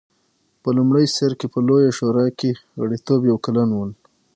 په 0.61 0.69
لومړي 0.77 1.05
سر 1.17 1.31
کې 1.39 1.47
په 1.53 1.59
لویه 1.67 1.91
شورا 1.97 2.27
کې 2.39 2.51
غړیتوب 2.81 3.21
یو 3.29 3.37
کلن 3.45 3.69
و 3.73 3.79